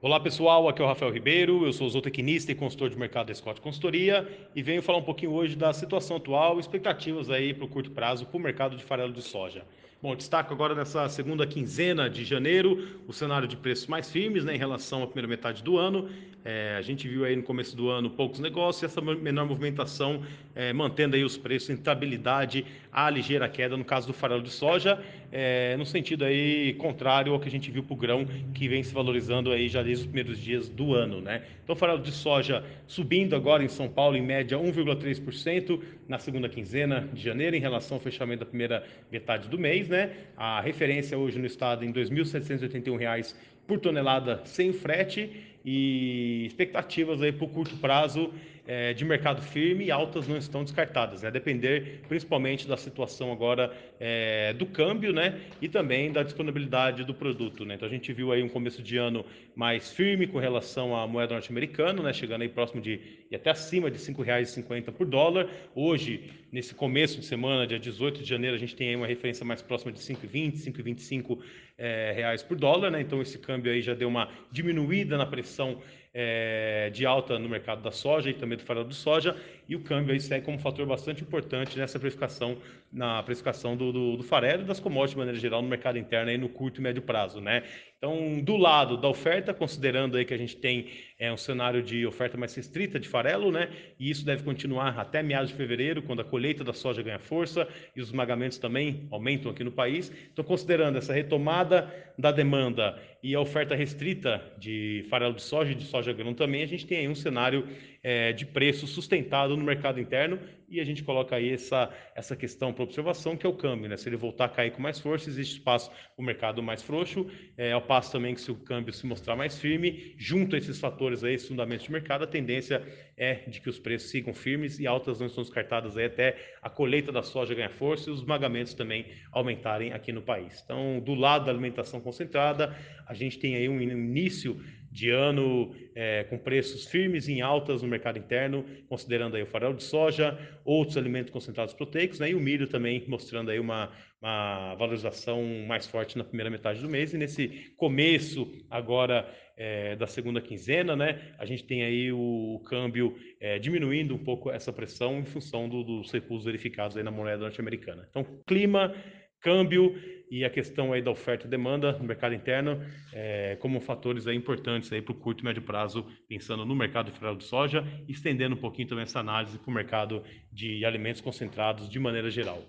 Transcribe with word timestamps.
Olá 0.00 0.20
pessoal, 0.20 0.68
aqui 0.68 0.80
é 0.80 0.84
o 0.84 0.86
Rafael 0.86 1.12
Ribeiro, 1.12 1.66
eu 1.66 1.72
sou 1.72 1.88
zootecnista 1.88 2.52
e 2.52 2.54
consultor 2.54 2.88
de 2.88 2.96
mercado 2.96 3.26
da 3.26 3.34
Scott 3.34 3.60
Consultoria 3.60 4.28
e 4.54 4.62
venho 4.62 4.80
falar 4.80 4.98
um 4.98 5.02
pouquinho 5.02 5.32
hoje 5.32 5.56
da 5.56 5.72
situação 5.72 6.18
atual 6.18 6.56
e 6.56 6.60
expectativas 6.60 7.28
aí 7.28 7.52
para 7.52 7.64
o 7.64 7.68
curto 7.68 7.90
prazo 7.90 8.24
para 8.24 8.36
o 8.36 8.40
mercado 8.40 8.76
de 8.76 8.84
farelo 8.84 9.12
de 9.12 9.20
soja. 9.20 9.64
Bom, 10.00 10.14
destaco 10.14 10.54
agora 10.54 10.76
nessa 10.76 11.08
segunda 11.08 11.44
quinzena 11.44 12.08
de 12.08 12.24
janeiro 12.24 12.86
o 13.08 13.12
cenário 13.12 13.48
de 13.48 13.56
preços 13.56 13.88
mais 13.88 14.08
firmes 14.08 14.44
né, 14.44 14.54
em 14.54 14.58
relação 14.58 15.02
à 15.02 15.06
primeira 15.08 15.26
metade 15.26 15.60
do 15.60 15.76
ano. 15.76 16.08
É, 16.44 16.76
a 16.78 16.82
gente 16.82 17.08
viu 17.08 17.24
aí 17.24 17.34
no 17.34 17.42
começo 17.42 17.76
do 17.76 17.90
ano 17.90 18.08
poucos 18.08 18.38
negócios 18.38 18.84
essa 18.84 19.00
menor 19.00 19.46
movimentação 19.46 20.22
é, 20.54 20.72
mantendo 20.72 21.16
aí 21.16 21.24
os 21.24 21.36
preços 21.36 21.70
em 21.70 21.74
estabilidade, 21.74 22.64
a 22.92 23.10
ligeira 23.10 23.48
queda 23.48 23.76
no 23.76 23.84
caso 23.84 24.06
do 24.06 24.12
farelo 24.12 24.42
de 24.42 24.50
soja, 24.50 25.02
é, 25.30 25.76
no 25.76 25.84
sentido 25.84 26.24
aí 26.24 26.74
contrário 26.74 27.32
ao 27.32 27.40
que 27.40 27.48
a 27.48 27.50
gente 27.50 27.70
viu 27.70 27.82
para 27.82 27.94
o 27.94 27.96
grão 27.96 28.26
que 28.54 28.68
vem 28.68 28.82
se 28.82 28.94
valorizando 28.94 29.52
aí 29.52 29.68
já 29.68 29.82
desde 29.82 30.04
os 30.04 30.06
primeiros 30.06 30.38
dias 30.38 30.68
do 30.68 30.94
ano, 30.94 31.20
né? 31.20 31.42
Então, 31.62 31.76
farelo 31.76 32.00
de 32.00 32.12
soja 32.12 32.64
subindo 32.86 33.36
agora 33.36 33.62
em 33.62 33.68
São 33.68 33.88
Paulo 33.88 34.16
em 34.16 34.22
média 34.22 34.56
1,3% 34.56 35.80
na 36.08 36.18
segunda 36.18 36.48
quinzena 36.48 37.08
de 37.12 37.22
janeiro 37.22 37.56
em 37.56 37.60
relação 37.60 37.96
ao 37.96 38.00
fechamento 38.00 38.40
da 38.40 38.46
primeira 38.46 38.84
metade 39.12 39.48
do 39.48 39.58
mês 39.58 39.87
né? 39.88 40.12
A 40.36 40.60
referência 40.60 41.18
hoje 41.18 41.38
no 41.38 41.46
estado 41.46 41.84
em 41.84 41.88
R$ 41.88 42.04
2.781 42.04 43.34
por 43.68 43.78
tonelada 43.78 44.40
sem 44.46 44.72
frete 44.72 45.30
e 45.64 46.46
expectativas 46.46 47.20
aí 47.20 47.30
para 47.30 47.44
o 47.44 47.48
curto 47.48 47.76
prazo 47.76 48.32
é, 48.68 48.92
de 48.92 49.02
mercado 49.02 49.40
firme 49.40 49.86
e 49.86 49.90
altas 49.90 50.28
não 50.28 50.36
estão 50.36 50.62
descartadas, 50.62 51.22
né? 51.22 51.30
Depender 51.30 52.02
principalmente 52.06 52.68
da 52.68 52.76
situação 52.76 53.32
agora 53.32 53.74
é, 53.98 54.52
do 54.52 54.66
câmbio, 54.66 55.10
né? 55.10 55.40
E 55.60 55.70
também 55.70 56.12
da 56.12 56.22
disponibilidade 56.22 57.02
do 57.02 57.14
produto, 57.14 57.64
né? 57.64 57.76
Então 57.76 57.88
a 57.88 57.90
gente 57.90 58.12
viu 58.12 58.30
aí 58.30 58.42
um 58.42 58.48
começo 58.48 58.82
de 58.82 58.98
ano 58.98 59.24
mais 59.56 59.90
firme 59.90 60.26
com 60.26 60.38
relação 60.38 60.94
à 60.94 61.06
moeda 61.06 61.32
norte-americana, 61.32 62.02
né? 62.02 62.12
Chegando 62.12 62.42
aí 62.42 62.48
próximo 62.50 62.82
de 62.82 63.00
e 63.30 63.36
até 63.36 63.50
acima 63.50 63.90
de 63.90 63.98
R$ 63.98 64.14
5,50 64.14 64.92
por 64.92 65.06
dólar. 65.06 65.48
Hoje, 65.74 66.30
nesse 66.52 66.74
começo 66.74 67.18
de 67.20 67.24
semana, 67.24 67.66
dia 67.66 67.78
18 67.78 68.22
de 68.22 68.28
janeiro, 68.28 68.54
a 68.54 68.58
gente 68.58 68.76
tem 68.76 68.90
aí 68.90 68.96
uma 68.96 69.06
referência 69.06 69.44
mais 69.46 69.62
próxima 69.62 69.92
de 69.92 69.98
5,20, 69.98 70.56
5,25 70.56 71.38
é, 71.78 72.12
reais 72.14 72.42
por 72.42 72.56
dólar, 72.56 72.90
né? 72.90 73.00
Então 73.00 73.22
esse 73.22 73.38
câmbio 73.38 73.57
aí 73.66 73.82
já 73.82 73.94
deu 73.94 74.08
uma 74.08 74.28
diminuída 74.50 75.16
na 75.16 75.26
pressão 75.26 75.80
é, 76.12 76.90
de 76.90 77.04
alta 77.06 77.38
no 77.38 77.48
mercado 77.48 77.82
da 77.82 77.90
soja 77.90 78.30
e 78.30 78.34
também 78.34 78.56
do 78.56 78.64
farelo 78.64 78.88
de 78.88 78.94
soja, 78.94 79.36
e 79.68 79.76
o 79.76 79.80
câmbio 79.80 80.12
aí 80.12 80.20
segue 80.20 80.44
como 80.44 80.56
um 80.56 80.60
fator 80.60 80.86
bastante 80.86 81.22
importante 81.22 81.78
nessa 81.78 81.98
precificação, 81.98 82.56
na 82.90 83.22
precificação 83.22 83.76
do, 83.76 83.92
do, 83.92 84.16
do 84.16 84.22
farelo 84.22 84.62
e 84.62 84.64
das 84.64 84.80
commodities 84.80 85.12
de 85.12 85.18
maneira 85.18 85.38
geral 85.38 85.60
no 85.60 85.68
mercado 85.68 85.98
interno 85.98 86.30
aí 86.30 86.38
no 86.38 86.48
curto 86.48 86.80
e 86.80 86.82
médio 86.82 87.02
prazo, 87.02 87.40
né? 87.40 87.62
Então, 87.98 88.40
do 88.40 88.56
lado 88.56 88.96
da 88.96 89.08
oferta, 89.08 89.52
considerando 89.52 90.16
aí 90.16 90.24
que 90.24 90.32
a 90.32 90.38
gente 90.38 90.56
tem 90.56 90.86
é, 91.18 91.32
um 91.32 91.36
cenário 91.36 91.82
de 91.82 92.06
oferta 92.06 92.36
mais 92.36 92.54
restrita 92.54 92.98
de 92.98 93.08
farelo, 93.08 93.50
né? 93.50 93.70
E 93.98 94.08
isso 94.08 94.24
deve 94.24 94.44
continuar 94.44 94.96
até 94.96 95.20
meados 95.20 95.50
de 95.50 95.56
fevereiro, 95.56 96.00
quando 96.00 96.20
a 96.20 96.24
colheita 96.24 96.62
da 96.62 96.72
soja 96.72 97.02
ganha 97.02 97.18
força 97.18 97.68
e 97.96 98.00
os 98.00 98.08
esmagamentos 98.08 98.56
também 98.56 99.08
aumentam 99.10 99.50
aqui 99.50 99.64
no 99.64 99.72
país. 99.72 100.12
Então, 100.32 100.44
considerando 100.44 100.96
essa 100.96 101.12
retomada 101.12 101.92
da 102.16 102.30
demanda 102.30 102.96
e 103.20 103.34
a 103.34 103.40
oferta 103.40 103.74
restrita 103.74 104.40
de 104.56 105.04
farelo 105.10 105.34
de 105.34 105.42
soja 105.42 105.72
e 105.72 105.74
de 105.74 105.84
soja 105.84 105.97
grão 106.06 106.34
também, 106.34 106.62
a 106.62 106.66
gente 106.66 106.86
tem 106.86 106.98
aí 106.98 107.08
um 107.08 107.14
cenário 107.14 107.66
é, 108.02 108.32
de 108.32 108.46
preço 108.46 108.86
sustentado 108.86 109.56
no 109.56 109.64
mercado 109.64 110.00
interno 110.00 110.38
e 110.68 110.80
a 110.80 110.84
gente 110.84 111.02
coloca 111.02 111.34
aí 111.34 111.50
essa, 111.50 111.90
essa 112.14 112.36
questão 112.36 112.72
para 112.72 112.84
observação, 112.84 113.36
que 113.36 113.46
é 113.46 113.48
o 113.48 113.54
câmbio, 113.54 113.88
né? 113.88 113.96
Se 113.96 114.08
ele 114.08 114.16
voltar 114.16 114.44
a 114.44 114.48
cair 114.48 114.70
com 114.70 114.82
mais 114.82 115.00
força, 115.00 115.28
existe 115.28 115.54
espaço 115.54 115.90
para 115.90 116.00
o 116.18 116.22
mercado 116.22 116.62
mais 116.62 116.82
frouxo, 116.82 117.26
é, 117.56 117.72
ao 117.72 117.80
passo 117.80 118.12
também 118.12 118.34
que 118.34 118.40
se 118.40 118.50
o 118.50 118.54
câmbio 118.54 118.92
se 118.92 119.06
mostrar 119.06 119.34
mais 119.34 119.58
firme, 119.58 120.14
junto 120.18 120.54
a 120.54 120.58
esses 120.58 120.78
fatores 120.78 121.24
aí, 121.24 121.34
esses 121.34 121.48
fundamentos 121.48 121.86
de 121.86 121.92
mercado, 121.92 122.24
a 122.24 122.26
tendência 122.26 122.82
é 123.16 123.34
de 123.48 123.60
que 123.60 123.68
os 123.68 123.78
preços 123.78 124.10
sigam 124.10 124.34
firmes 124.34 124.78
e 124.78 124.86
altas 124.86 125.18
não 125.18 125.26
estão 125.26 125.42
descartadas 125.42 125.96
aí 125.96 126.04
até 126.04 126.36
a 126.62 126.68
colheita 126.68 127.10
da 127.10 127.22
soja 127.22 127.54
ganhar 127.54 127.70
força 127.70 128.10
e 128.10 128.12
os 128.12 128.20
esmagamentos 128.20 128.74
também 128.74 129.06
aumentarem 129.32 129.92
aqui 129.92 130.12
no 130.12 130.20
país. 130.20 130.62
Então, 130.62 131.00
do 131.00 131.14
lado 131.14 131.46
da 131.46 131.50
alimentação 131.50 132.00
concentrada, 132.00 132.76
a 133.06 133.14
gente 133.14 133.38
tem 133.38 133.56
aí 133.56 133.68
um 133.68 133.80
início 133.80 134.60
de 134.98 135.10
ano 135.10 135.72
é, 135.94 136.24
com 136.24 136.36
preços 136.36 136.86
firmes 136.86 137.28
em 137.28 137.40
altas 137.40 137.82
no 137.82 137.88
mercado 137.88 138.18
interno, 138.18 138.64
considerando 138.88 139.36
aí 139.36 139.42
o 139.44 139.46
farelo 139.46 139.74
de 139.74 139.84
soja, 139.84 140.36
outros 140.64 140.96
alimentos 140.96 141.30
concentrados 141.30 141.72
proteicos, 141.72 142.18
né, 142.18 142.30
e 142.30 142.34
o 142.34 142.40
milho 142.40 142.66
também 142.66 143.04
mostrando 143.06 143.50
aí 143.52 143.60
uma, 143.60 143.92
uma 144.20 144.74
valorização 144.74 145.40
mais 145.68 145.86
forte 145.86 146.18
na 146.18 146.24
primeira 146.24 146.50
metade 146.50 146.80
do 146.80 146.88
mês, 146.88 147.14
e 147.14 147.18
nesse 147.18 147.72
começo 147.76 148.50
agora 148.68 149.32
é, 149.56 149.94
da 149.94 150.08
segunda 150.08 150.40
quinzena, 150.40 150.96
né, 150.96 151.32
a 151.38 151.46
gente 151.46 151.62
tem 151.62 151.84
aí 151.84 152.10
o, 152.10 152.56
o 152.56 152.60
câmbio 152.64 153.16
é, 153.40 153.56
diminuindo 153.60 154.16
um 154.16 154.24
pouco 154.24 154.50
essa 154.50 154.72
pressão 154.72 155.20
em 155.20 155.24
função 155.24 155.68
do, 155.68 155.84
dos 155.84 156.10
recursos 156.10 156.44
verificados 156.44 156.96
aí 156.96 157.04
na 157.04 157.12
moeda 157.12 157.38
norte-americana. 157.38 158.04
Então, 158.10 158.26
clima 158.48 158.92
câmbio 159.40 159.94
e 160.30 160.44
a 160.44 160.50
questão 160.50 160.92
aí 160.92 161.00
da 161.00 161.10
oferta 161.10 161.46
e 161.46 161.50
demanda 161.50 161.92
no 161.92 162.04
mercado 162.04 162.34
interno 162.34 162.80
é, 163.12 163.56
como 163.60 163.80
fatores 163.80 164.26
aí 164.26 164.36
importantes 164.36 164.92
aí 164.92 165.00
para 165.00 165.12
o 165.12 165.14
curto 165.14 165.40
e 165.40 165.44
médio 165.44 165.62
prazo, 165.62 166.06
pensando 166.28 166.66
no 166.66 166.74
mercado 166.74 167.10
farelo 167.12 167.38
de 167.38 167.44
soja, 167.44 167.84
estendendo 168.06 168.54
um 168.54 168.58
pouquinho 168.58 168.88
também 168.88 169.02
essa 169.02 169.20
análise 169.20 169.58
para 169.58 169.70
o 169.70 169.74
mercado 169.74 170.22
de 170.52 170.84
alimentos 170.84 171.20
concentrados 171.20 171.88
de 171.88 171.98
maneira 171.98 172.30
geral. 172.30 172.62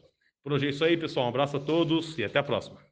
Por 0.44 0.54
hoje 0.54 0.68
é 0.68 0.70
isso 0.70 0.84
aí, 0.84 0.96
pessoal. 0.96 1.26
Um 1.26 1.30
abraço 1.30 1.58
a 1.58 1.60
todos 1.60 2.18
e 2.18 2.24
até 2.24 2.40
a 2.40 2.44
próxima. 2.44 2.89